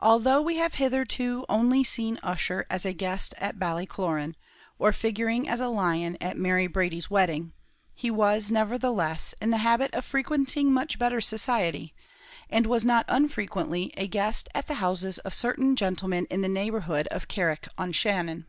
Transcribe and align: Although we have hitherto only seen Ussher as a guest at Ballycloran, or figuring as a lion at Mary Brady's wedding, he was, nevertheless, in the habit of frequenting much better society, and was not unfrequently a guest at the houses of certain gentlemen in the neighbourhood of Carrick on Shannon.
Although 0.00 0.42
we 0.42 0.56
have 0.56 0.74
hitherto 0.74 1.46
only 1.48 1.84
seen 1.84 2.18
Ussher 2.24 2.66
as 2.68 2.84
a 2.84 2.92
guest 2.92 3.34
at 3.38 3.56
Ballycloran, 3.56 4.34
or 4.80 4.92
figuring 4.92 5.48
as 5.48 5.60
a 5.60 5.68
lion 5.68 6.18
at 6.20 6.36
Mary 6.36 6.66
Brady's 6.66 7.08
wedding, 7.08 7.52
he 7.94 8.10
was, 8.10 8.50
nevertheless, 8.50 9.32
in 9.40 9.50
the 9.50 9.58
habit 9.58 9.94
of 9.94 10.04
frequenting 10.04 10.72
much 10.72 10.98
better 10.98 11.20
society, 11.20 11.94
and 12.50 12.66
was 12.66 12.84
not 12.84 13.06
unfrequently 13.08 13.94
a 13.96 14.08
guest 14.08 14.48
at 14.56 14.66
the 14.66 14.74
houses 14.82 15.18
of 15.18 15.32
certain 15.34 15.76
gentlemen 15.76 16.26
in 16.28 16.40
the 16.40 16.48
neighbourhood 16.48 17.06
of 17.12 17.28
Carrick 17.28 17.68
on 17.78 17.92
Shannon. 17.92 18.48